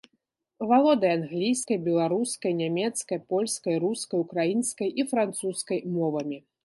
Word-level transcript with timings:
Валодае 0.69 1.09
англійскай, 1.17 1.77
беларускай, 1.87 2.51
нямецкай, 2.61 3.19
польскай, 3.35 3.75
рускай, 3.85 4.17
украінскай 4.29 4.89
і 5.05 5.07
французскай 5.13 5.79
мовамі. 6.01 6.37